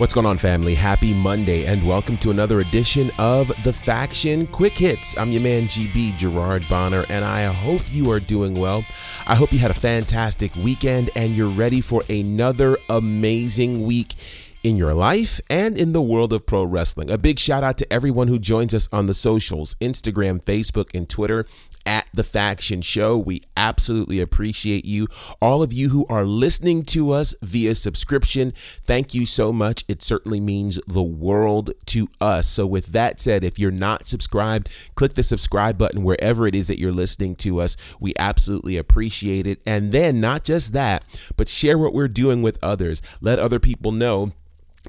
[0.00, 0.74] What's going on, family?
[0.74, 5.14] Happy Monday, and welcome to another edition of The Faction Quick Hits.
[5.18, 8.82] I'm your man, GB Gerard Bonner, and I hope you are doing well.
[9.26, 14.14] I hope you had a fantastic weekend and you're ready for another amazing week
[14.62, 17.10] in your life and in the world of pro wrestling.
[17.10, 21.10] A big shout out to everyone who joins us on the socials Instagram, Facebook, and
[21.10, 21.44] Twitter
[21.86, 23.18] at the Faction Show.
[23.18, 25.06] We absolutely appreciate you.
[25.40, 29.84] All of you who are listening to us via subscription, thank you so much.
[29.88, 32.48] It certainly means the world to us.
[32.48, 36.68] So, with that said, if you're not subscribed, click the subscribe button wherever it is
[36.68, 37.76] that you're listening to us.
[38.00, 39.62] We absolutely appreciate it.
[39.66, 41.04] And then, not just that,
[41.36, 43.02] but share what we're doing with others.
[43.20, 44.32] Let other people know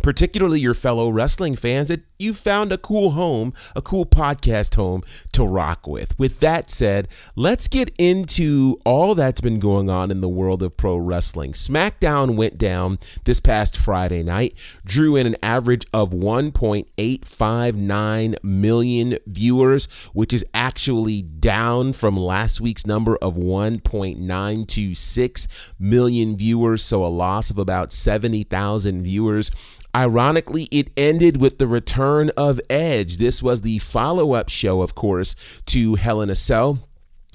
[0.02, 5.02] particularly your fellow wrestling fans, that you found a cool home, a cool podcast home
[5.34, 6.18] to rock with.
[6.20, 10.78] With that said, let's get into all that's been going on in the world of
[10.78, 11.52] pro wrestling.
[11.54, 20.06] SmackDown went down this past Friday night, drew in an average of 1.859 million viewers,
[20.14, 27.50] which is actually down from last week's number of 1.926 million viewers, so a loss
[27.50, 29.50] of about 70,000 viewers.
[29.96, 33.18] Ironically, it ended with the return of Edge.
[33.18, 36.80] This was the follow up show, of course, to Hell in a Cell.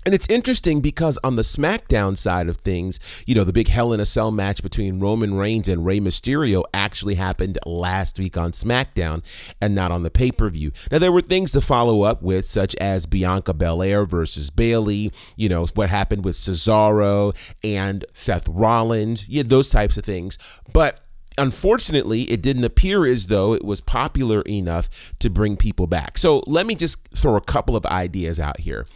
[0.07, 3.93] And it's interesting because on the SmackDown side of things, you know, the big Hell
[3.93, 8.53] in a Cell match between Roman Reigns and Rey Mysterio actually happened last week on
[8.53, 9.25] SmackDown
[9.61, 10.71] and not on the pay per view.
[10.93, 15.49] Now, there were things to follow up with, such as Bianca Belair versus Bayley, you
[15.49, 20.39] know, what happened with Cesaro and Seth Rollins, yeah, those types of things.
[20.73, 21.01] But
[21.39, 26.19] unfortunately, it didn't appear as though it was popular enough to bring people back.
[26.19, 28.87] So let me just throw a couple of ideas out here.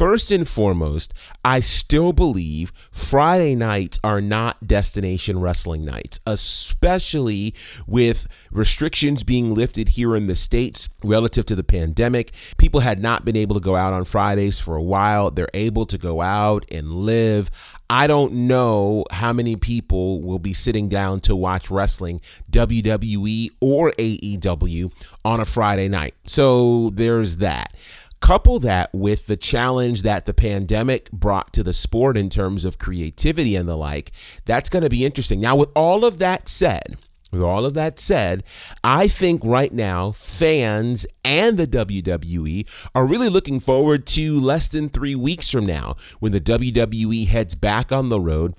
[0.00, 1.12] First and foremost,
[1.44, 7.52] I still believe Friday nights are not destination wrestling nights, especially
[7.86, 12.32] with restrictions being lifted here in the States relative to the pandemic.
[12.56, 15.30] People had not been able to go out on Fridays for a while.
[15.30, 17.50] They're able to go out and live.
[17.90, 23.92] I don't know how many people will be sitting down to watch wrestling, WWE or
[23.98, 24.92] AEW,
[25.26, 26.14] on a Friday night.
[26.24, 27.74] So there's that.
[28.20, 32.78] Couple that with the challenge that the pandemic brought to the sport in terms of
[32.78, 34.12] creativity and the like,
[34.44, 35.40] that's going to be interesting.
[35.40, 36.96] Now, with all of that said,
[37.32, 38.42] with all of that said,
[38.82, 44.88] I think right now fans and the WWE are really looking forward to less than
[44.88, 48.54] three weeks from now when the WWE heads back on the road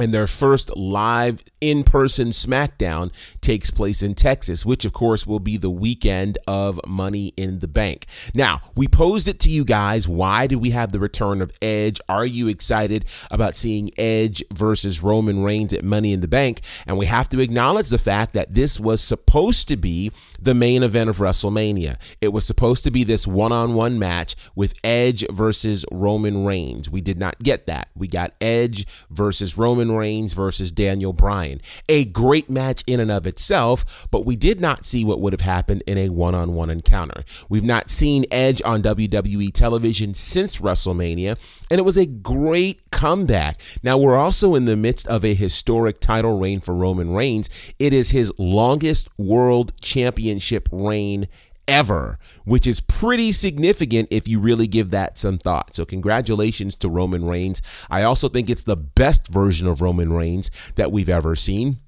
[0.00, 5.40] and their first live in person SmackDown takes place in Texas, which of course will
[5.40, 8.06] be the weekend of Money in the Bank.
[8.34, 10.08] Now, we posed it to you guys.
[10.08, 12.00] Why did we have the return of Edge?
[12.08, 16.60] Are you excited about seeing Edge versus Roman Reigns at Money in the Bank?
[16.86, 20.82] And we have to acknowledge the fact that this was supposed to be the main
[20.82, 21.96] event of WrestleMania.
[22.20, 26.88] It was supposed to be this one on one match with Edge versus Roman Reigns.
[26.88, 27.90] We did not get that.
[27.94, 31.60] We got Edge versus Roman Reigns versus Daniel Bryan.
[31.88, 35.40] A great match in and of itself, but we did not see what would have
[35.40, 37.24] happened in a one on one encounter.
[37.48, 41.36] We've not seen Edge on WWE television since WrestleMania,
[41.70, 43.60] and it was a great comeback.
[43.82, 47.74] Now, we're also in the midst of a historic title reign for Roman Reigns.
[47.78, 51.26] It is his longest world championship reign
[51.70, 55.76] ever, which is pretty significant if you really give that some thought.
[55.76, 57.86] So, congratulations to Roman Reigns.
[57.88, 61.78] I also think it's the best version of Roman Reigns that we've ever seen.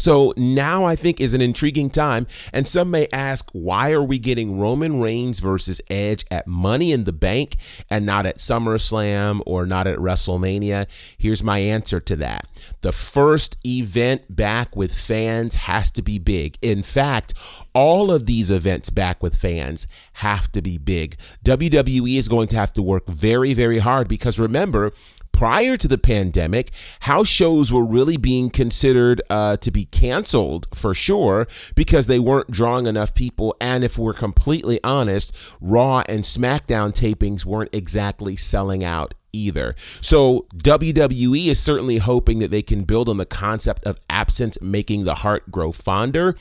[0.00, 2.26] So now I think is an intriguing time.
[2.54, 7.04] And some may ask, why are we getting Roman Reigns versus Edge at Money in
[7.04, 7.56] the Bank
[7.90, 11.16] and not at SummerSlam or not at WrestleMania?
[11.18, 12.46] Here's my answer to that.
[12.80, 16.56] The first event back with fans has to be big.
[16.62, 17.34] In fact,
[17.74, 21.18] all of these events back with fans have to be big.
[21.44, 24.92] WWE is going to have to work very, very hard because remember,
[25.40, 26.68] prior to the pandemic,
[27.00, 32.50] house shows were really being considered uh, to be canceled for sure because they weren't
[32.50, 33.56] drawing enough people.
[33.58, 39.74] And if we're completely honest, Raw and SmackDown tapings weren't exactly selling out either.
[39.78, 45.04] So WWE is certainly hoping that they can build on the concept of absence making
[45.04, 46.36] the heart grow fonder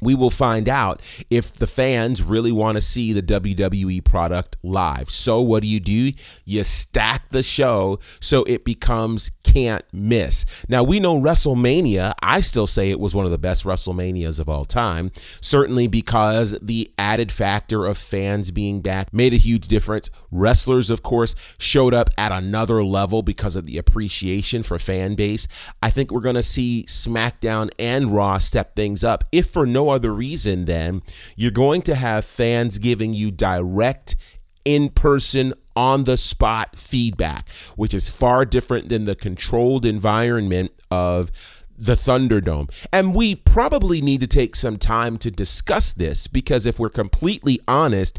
[0.00, 1.00] we will find out
[1.30, 5.08] if the fans really want to see the WWE product live.
[5.08, 6.12] So, what do you do?
[6.44, 10.66] You stack the show so it becomes can't miss.
[10.68, 14.48] Now, we know WrestleMania, I still say it was one of the best WrestleManias of
[14.48, 20.10] all time, certainly because the added factor of fans being back made a huge difference.
[20.38, 25.70] Wrestlers, of course, showed up at another level because of the appreciation for fan base.
[25.82, 29.90] I think we're going to see SmackDown and Raw step things up, if for no
[29.90, 31.02] other reason then
[31.36, 34.16] you're going to have fans giving you direct
[34.64, 41.64] in person, on the spot feedback, which is far different than the controlled environment of
[41.76, 42.86] the Thunderdome.
[42.92, 47.60] And we probably need to take some time to discuss this because if we're completely
[47.68, 48.18] honest,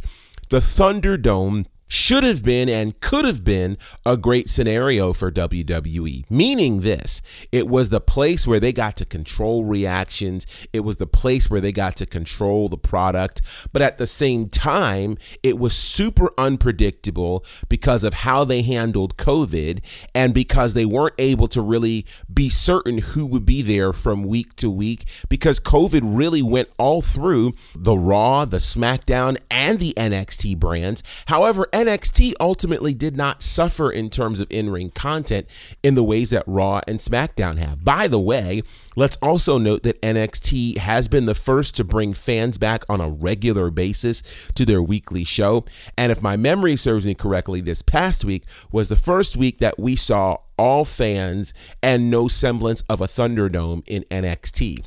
[0.49, 6.29] the Thunderdome should have been and could have been a great scenario for WWE.
[6.29, 11.07] Meaning this, it was the place where they got to control reactions, it was the
[11.07, 13.41] place where they got to control the product,
[13.71, 20.07] but at the same time, it was super unpredictable because of how they handled COVID
[20.13, 24.55] and because they weren't able to really be certain who would be there from week
[24.57, 30.57] to week because COVID really went all through the Raw, the SmackDown, and the NXT
[30.57, 31.23] brands.
[31.27, 36.31] However, NXT ultimately did not suffer in terms of in ring content in the ways
[36.31, 37.85] that Raw and SmackDown have.
[37.85, 38.63] By the way,
[38.95, 43.07] let's also note that NXT has been the first to bring fans back on a
[43.07, 45.65] regular basis to their weekly show.
[45.95, 49.77] And if my memory serves me correctly, this past week was the first week that
[49.77, 51.53] we saw all fans
[51.83, 54.83] and no semblance of a Thunderdome in NXT.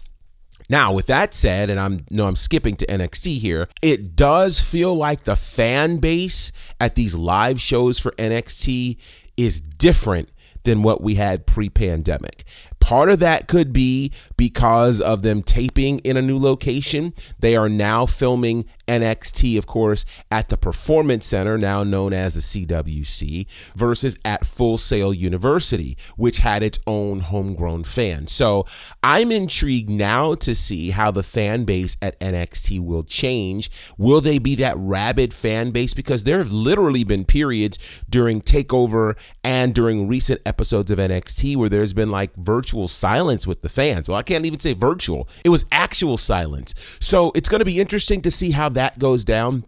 [0.70, 3.68] Now, with that said, and I'm no, I'm skipping to NXT here.
[3.82, 8.96] It does feel like the fan base at these live shows for NXT
[9.36, 10.30] is different
[10.64, 12.44] than what we had pre-pandemic.
[12.80, 17.12] Part of that could be because of them taping in a new location.
[17.38, 22.40] They are now filming NXT, of course, at the Performance Center, now known as the
[22.40, 28.26] CWC, versus at Full Sail University, which had its own homegrown fan.
[28.26, 28.64] So
[29.02, 33.70] I'm intrigued now to see how the fan base at NXT will change.
[33.96, 35.94] Will they be that rabid fan base?
[35.94, 41.68] Because there have literally been periods during TakeOver and during recent episodes of NXT where
[41.68, 44.08] there's been like virtual silence with the fans.
[44.08, 46.74] Well, I can't even say virtual, it was actual silence.
[47.00, 49.64] So it's going to be interesting to see how that goes down.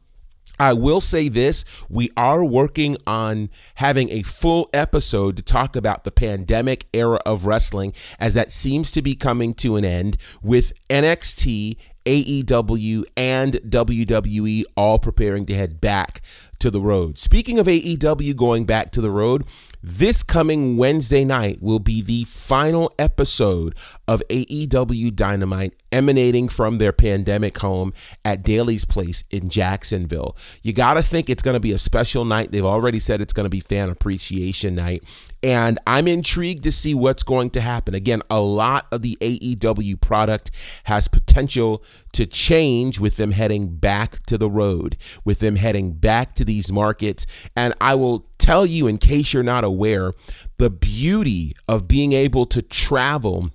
[0.59, 6.03] I will say this we are working on having a full episode to talk about
[6.03, 10.73] the pandemic era of wrestling, as that seems to be coming to an end with
[10.89, 16.21] NXT, AEW, and WWE all preparing to head back
[16.59, 17.19] to the road.
[17.19, 19.45] Speaking of AEW going back to the road,
[19.83, 23.75] this coming Wednesday night will be the final episode
[24.07, 27.93] of AEW Dynamite emanating from their pandemic home
[28.25, 30.37] at Daily's Place in Jacksonville.
[30.63, 32.53] You got to think it's going to be a special night.
[32.53, 35.03] They've already said it's going to be fan appreciation night.
[35.43, 37.95] And I'm intrigued to see what's going to happen.
[37.97, 40.53] Again, a lot of the AEW product
[40.85, 41.83] has potential
[42.13, 46.71] to change with them heading back to the road, with them heading back to these
[46.71, 47.51] markets.
[47.57, 50.13] And I will tell you, in case you're not aware,
[50.59, 53.51] the beauty of being able to travel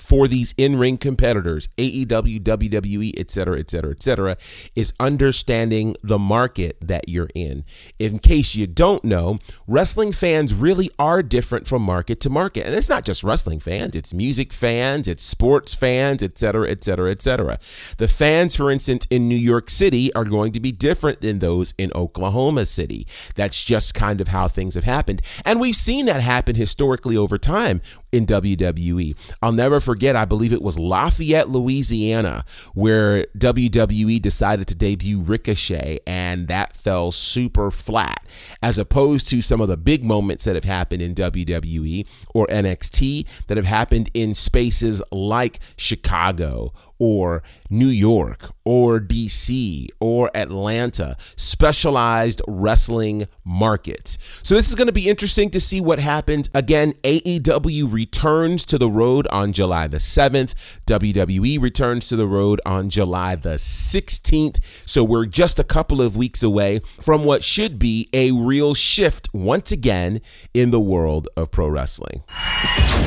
[0.00, 4.36] for these in-ring competitors, AEW, WWE, etc., etc., etc.,
[4.74, 7.64] is understanding the market that you're in.
[7.98, 9.38] In case you don't know,
[9.68, 12.66] wrestling fans really are different from market to market.
[12.66, 17.58] And it's not just wrestling fans, it's music fans, it's sports fans, etc., etc., etc.
[17.98, 21.74] The fans, for instance, in New York City are going to be different than those
[21.76, 23.06] in Oklahoma City.
[23.34, 25.20] That's just kind of how things have happened.
[25.44, 29.36] And we've seen that happen historically over time in WWE.
[29.42, 32.44] I'll never forget, I believe it was Lafayette, Louisiana,
[32.74, 38.26] where WWE decided to debut Ricochet, and that fell super flat,
[38.62, 43.46] as opposed to some of the big moments that have happened in WWE or NXT
[43.46, 52.40] that have happened in spaces like Chicago or New York or DC or Atlanta, specialized
[52.46, 54.18] wrestling markets.
[54.46, 56.48] So this is going to be interesting to see what happens.
[56.54, 60.78] Again, AEW returns to the road on July the 7th.
[60.84, 64.62] WWE returns to the road on July the 16th.
[64.86, 69.28] So we're just a couple of weeks away from what should be a real shift
[69.32, 70.20] once again
[70.52, 72.22] in the world of pro wrestling.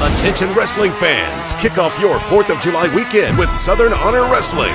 [0.02, 3.50] Attention wrestling fans, kick off your 4th of July weekend with
[3.84, 4.74] Southern Honor Wrestling.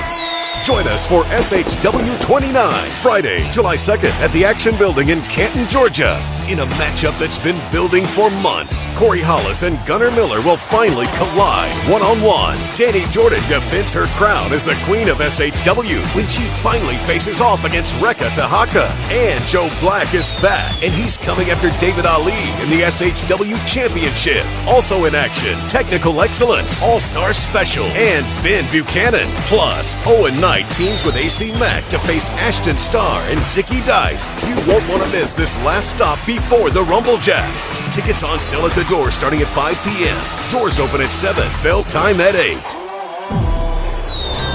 [0.63, 6.38] Join us for SHW 29, Friday, July 2nd at the Action Building in Canton, Georgia.
[6.49, 11.05] In a matchup that's been building for months, Corey Hollis and Gunnar Miller will finally
[11.13, 12.57] collide one on one.
[12.75, 17.65] Danny Jordan defends her crown as the queen of SHW when she finally faces off
[17.65, 18.89] against Rekka Tahaka.
[19.13, 24.43] And Joe Black is back, and he's coming after David Ali in the SHW Championship.
[24.65, 29.29] Also in action, Technical Excellence, All Star Special, and Ben Buchanan.
[29.45, 34.33] Plus, Owen Knight teams with AC Mack to face Ashton Starr and Zicky Dice.
[34.49, 36.38] You won't want to miss this last stop before
[36.71, 37.49] the Rumble Jack.
[37.93, 40.49] Tickets on sale at the door starting at 5 p.m.
[40.49, 41.43] Doors open at 7.
[41.63, 42.57] Bell time at 8.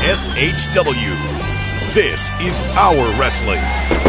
[0.04, 1.14] SHW.
[1.94, 4.03] This is our wrestling.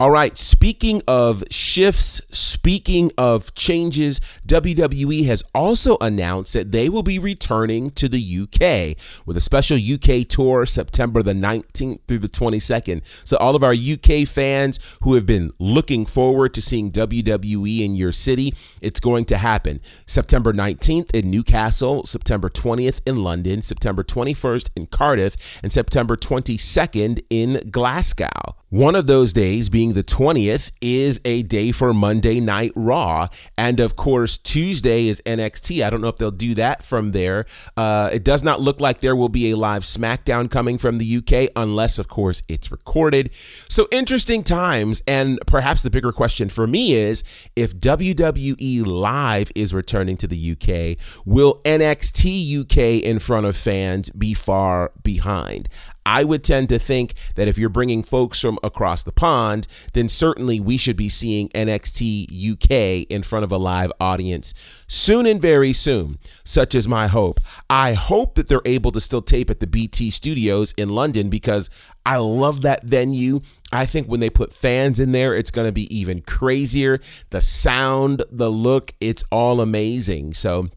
[0.00, 7.04] All right, speaking of shifts, speaking of changes, WWE has also announced that they will
[7.04, 12.28] be returning to the UK with a special UK tour September the 19th through the
[12.28, 13.06] 22nd.
[13.06, 17.94] So, all of our UK fans who have been looking forward to seeing WWE in
[17.94, 19.78] your city, it's going to happen.
[20.06, 27.22] September 19th in Newcastle, September 20th in London, September 21st in Cardiff, and September 22nd
[27.30, 28.56] in Glasgow.
[28.74, 33.28] One of those days, being the 20th, is a day for Monday Night Raw.
[33.56, 35.86] And of course, Tuesday is NXT.
[35.86, 37.46] I don't know if they'll do that from there.
[37.76, 41.18] Uh, it does not look like there will be a live SmackDown coming from the
[41.18, 43.32] UK, unless, of course, it's recorded.
[43.32, 45.04] So interesting times.
[45.06, 47.22] And perhaps the bigger question for me is
[47.54, 54.10] if WWE Live is returning to the UK, will NXT UK in front of fans
[54.10, 55.68] be far behind?
[56.06, 60.08] I would tend to think that if you're bringing folks from across the pond, then
[60.08, 65.40] certainly we should be seeing NXT UK in front of a live audience soon and
[65.40, 66.18] very soon.
[66.44, 67.38] Such is my hope.
[67.68, 71.70] I hope that they're able to still tape at the BT studios in London because
[72.06, 73.40] I love that venue.
[73.72, 77.00] I think when they put fans in there, it's going to be even crazier.
[77.30, 80.34] The sound, the look, it's all amazing.
[80.34, 80.68] So,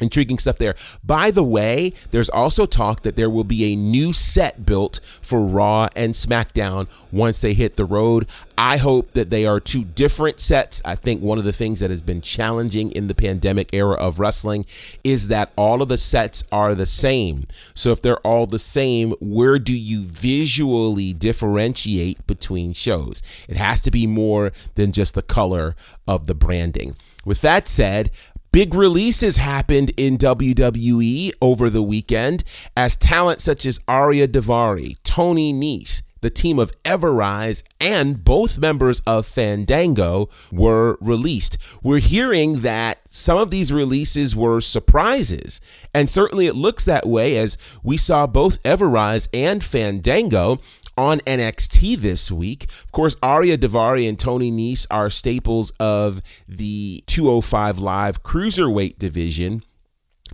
[0.00, 0.74] Intriguing stuff there.
[1.04, 5.40] By the way, there's also talk that there will be a new set built for
[5.40, 8.26] Raw and SmackDown once they hit the road.
[8.56, 10.80] I hope that they are two different sets.
[10.84, 14.20] I think one of the things that has been challenging in the pandemic era of
[14.20, 14.66] wrestling
[15.02, 17.44] is that all of the sets are the same.
[17.74, 23.22] So if they're all the same, where do you visually differentiate between shows?
[23.48, 25.74] It has to be more than just the color
[26.06, 26.96] of the branding.
[27.24, 28.10] With that said,
[28.58, 32.42] Big releases happened in WWE over the weekend
[32.76, 38.98] as talent such as Ariya Daivari, Tony Nese, the team of Ever-Rise, and both members
[39.06, 41.56] of Fandango were released.
[41.84, 47.36] We're hearing that some of these releases were surprises, and certainly it looks that way
[47.36, 50.58] as we saw both Ever-Rise and Fandango
[50.98, 52.64] on NXT this week.
[52.64, 59.62] Of course, Ariya Daivari and Tony Nese are staples of the 205 Live Cruiserweight division.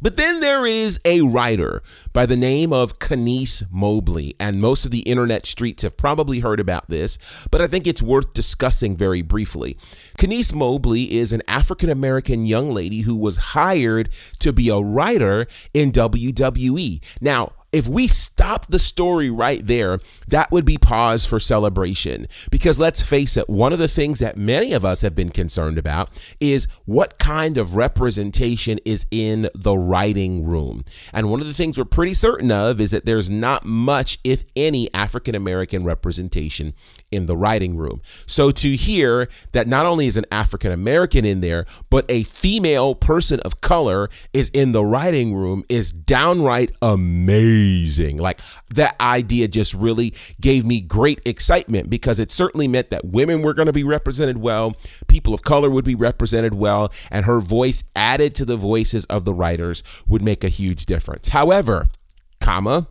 [0.02, 4.90] But then there is a writer by the name of Kenice Mobley, and most of
[4.90, 9.22] the internet streets have probably heard about this, but I think it's worth discussing very
[9.22, 9.74] briefly.
[10.18, 15.46] Kenice Mobley is an African American young lady who was hired to be a writer
[15.72, 17.00] in WWE.
[17.22, 22.28] Now, if we stop the story right there, that would be pause for celebration.
[22.50, 25.76] Because let's face it, one of the things that many of us have been concerned
[25.76, 30.84] about is what kind of representation is in the writing room.
[31.12, 34.44] And one of the things we're pretty certain of is that there's not much, if
[34.54, 36.74] any, African American representation
[37.10, 38.00] in the writing room.
[38.04, 42.94] So to hear that not only is an African American in there, but a female
[42.94, 47.63] person of color is in the writing room is downright amazing.
[48.18, 48.40] Like
[48.74, 53.54] that idea just really gave me great excitement because it certainly meant that women were
[53.54, 54.74] going to be represented well,
[55.08, 59.24] people of color would be represented well, and her voice added to the voices of
[59.24, 61.28] the writers would make a huge difference.
[61.28, 61.86] However,
[62.40, 62.88] comma,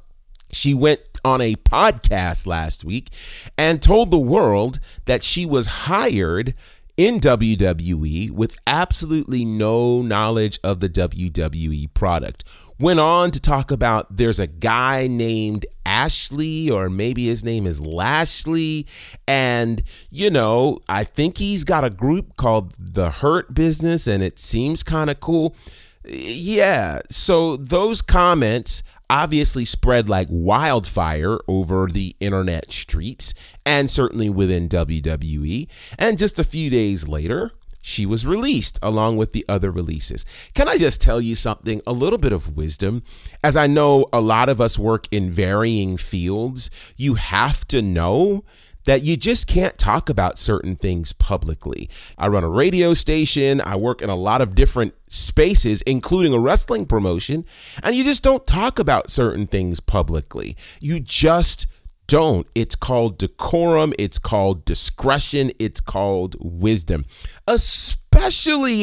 [0.51, 3.09] she went on a podcast last week
[3.57, 6.53] and told the world that she was hired
[6.95, 12.43] in WWE with absolutely no knowledge of the WWE product.
[12.79, 17.81] Went on to talk about there's a guy named Ashley, or maybe his name is
[17.85, 18.85] Lashley.
[19.27, 19.81] And,
[20.11, 24.83] you know, I think he's got a group called The Hurt Business, and it seems
[24.83, 25.55] kind of cool.
[26.05, 27.01] Yeah.
[27.09, 35.95] So those comments obviously spread like wildfire over the internet streets and certainly within WWE.
[35.99, 37.51] And just a few days later,
[37.85, 40.49] she was released along with the other releases.
[40.53, 41.81] Can I just tell you something?
[41.85, 43.03] A little bit of wisdom.
[43.43, 48.45] As I know a lot of us work in varying fields, you have to know
[48.85, 51.89] that you just can't talk about certain things publicly.
[52.17, 56.39] I run a radio station, I work in a lot of different spaces, including a
[56.39, 57.45] wrestling promotion,
[57.83, 60.55] and you just don't talk about certain things publicly.
[60.81, 61.67] You just
[62.07, 62.47] don't.
[62.53, 67.05] It's called decorum, it's called discretion, it's called wisdom.
[67.47, 68.02] Especially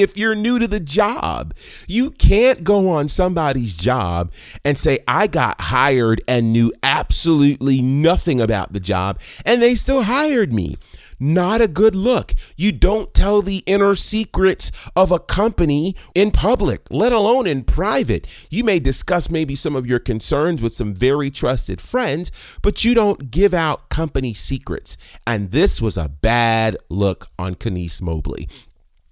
[0.00, 1.54] if you're new to the job.
[1.87, 4.32] You can't go on somebody's job
[4.64, 10.02] and say, I got hired and knew absolutely nothing about the job, and they still
[10.02, 10.76] hired me
[11.20, 12.32] not a good look.
[12.56, 18.49] You don't tell the inner secrets of a company in public, let alone in private.
[18.50, 22.94] You may discuss maybe some of your concerns with some very trusted friends, but you
[22.94, 25.18] don't give out company secrets.
[25.26, 28.49] And this was a bad look on Kenice Mobley.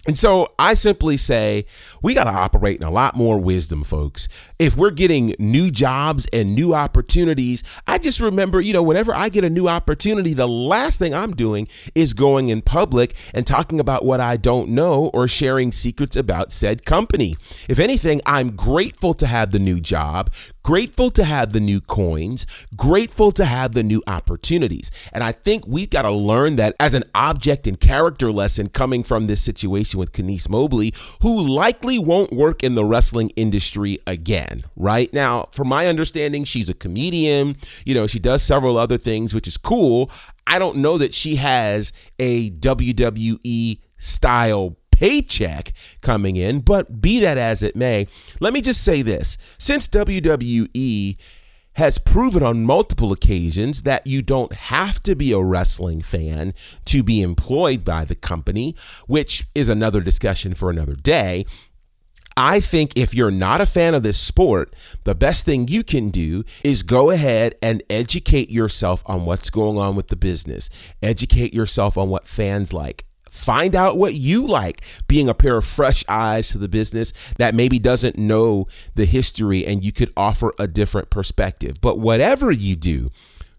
[0.09, 1.67] And so I simply say
[2.03, 4.27] we got to operate in a lot more wisdom, folks.
[4.59, 9.29] If we're getting new jobs and new opportunities, I just remember, you know, whenever I
[9.29, 13.81] get a new opportunity, the last thing I'm doing is going in public and talking
[13.81, 17.37] about what I don't know or sharing secrets about said company.
[17.69, 20.31] If anything, I'm grateful to have the new job,
[20.63, 24.91] grateful to have the new coins, grateful to have the new opportunities.
[25.13, 29.03] And I think we've got to learn that as an object and character lesson coming
[29.03, 34.65] from this situation with Kenice Mobley, who likely won't work in the wrestling industry again,
[34.77, 35.13] right?
[35.13, 37.57] Now, from my understanding, she's a comedian.
[37.85, 40.11] You know, she does several other things, which is cool.
[40.47, 47.39] I don't know that she has a WWE style paycheck coming in, but be that
[47.39, 48.07] as it may,
[48.41, 49.37] let me just say this.
[49.59, 51.17] Since WWE
[51.79, 56.53] has proven on multiple occasions that you don't have to be a wrestling fan
[56.85, 58.75] to be employed by the company,
[59.07, 61.45] which is another discussion for another day.
[62.37, 66.11] I think if you're not a fan of this sport, the best thing you can
[66.11, 70.95] do is go ahead and educate yourself on what's going on with the business.
[71.01, 73.05] Educate yourself on what fans like.
[73.31, 77.55] Find out what you like, being a pair of fresh eyes to the business that
[77.55, 81.81] maybe doesn't know the history and you could offer a different perspective.
[81.81, 83.11] But whatever you do,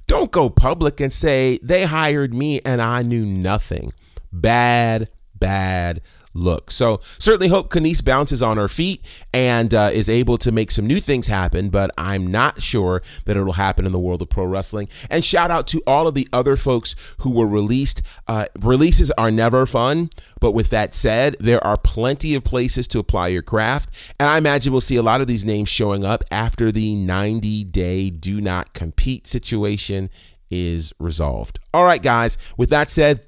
[0.07, 3.91] don't go public and say they hired me and I knew nothing.
[4.31, 6.01] Bad, bad
[6.33, 6.71] look.
[6.71, 10.85] So certainly hope Kenice bounces on her feet and uh, is able to make some
[10.85, 14.45] new things happen, but I'm not sure that it'll happen in the world of pro
[14.45, 14.89] wrestling.
[15.09, 18.01] And shout out to all of the other folks who were released.
[18.27, 22.99] Uh, releases are never fun, but with that said, there are plenty of places to
[22.99, 24.13] apply your craft.
[24.19, 27.63] And I imagine we'll see a lot of these names showing up after the 90
[27.65, 30.09] day do not compete situation
[30.49, 31.59] is resolved.
[31.73, 33.25] All right, guys, with that said,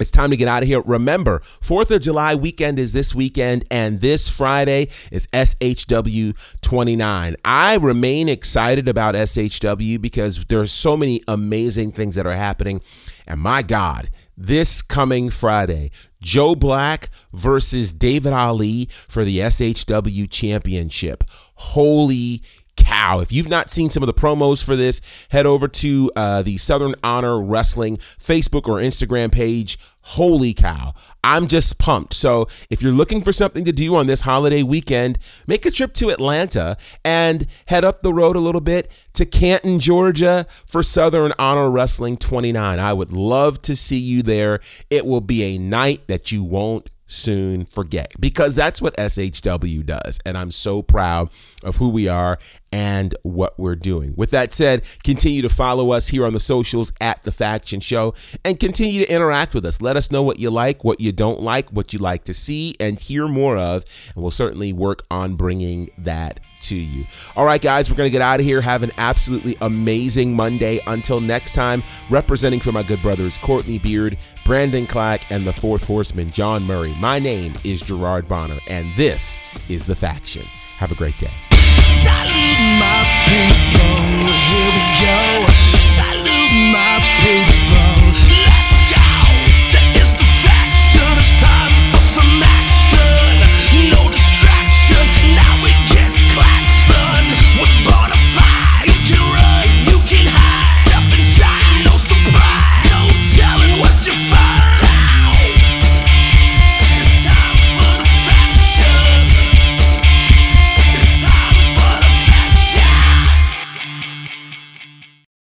[0.00, 0.82] it's time to get out of here.
[0.82, 7.36] Remember, 4th of July weekend is this weekend, and this Friday is SHW 29.
[7.44, 12.80] I remain excited about SHW because there's so many amazing things that are happening.
[13.26, 21.24] And my God, this coming Friday, Joe Black versus David Ali for the SHW championship.
[21.54, 22.42] Holy
[22.76, 23.20] cow.
[23.20, 26.56] If you've not seen some of the promos for this, head over to uh, the
[26.56, 29.78] Southern Honor Wrestling Facebook or Instagram page.
[30.04, 30.94] Holy cow.
[31.22, 32.14] I'm just pumped.
[32.14, 35.94] So, if you're looking for something to do on this holiday weekend, make a trip
[35.94, 41.32] to Atlanta and head up the road a little bit to Canton, Georgia for Southern
[41.38, 42.80] Honor Wrestling 29.
[42.80, 44.58] I would love to see you there.
[44.90, 50.20] It will be a night that you won't soon forget because that's what SHW does.
[50.24, 51.30] And I'm so proud
[51.62, 52.38] of who we are
[52.72, 54.14] and what we're doing.
[54.16, 58.14] With that said, continue to follow us here on the socials at The Faction Show
[58.44, 59.82] and continue to interact with us.
[59.82, 62.74] Let us know what you like, what you don't like, what you like to see
[62.80, 63.84] and hear more of.
[64.14, 67.04] And we'll certainly work on bringing that to you.
[67.36, 68.60] All right, guys, we're going to get out of here.
[68.60, 70.80] Have an absolutely amazing Monday.
[70.86, 75.86] Until next time, representing for my good brothers Courtney Beard, Brandon Clack, and the fourth
[75.86, 76.94] horseman, John Murray.
[77.00, 79.38] My name is Gerard Bonner, and this
[79.70, 80.46] is The Faction.
[80.76, 81.30] Have a great day.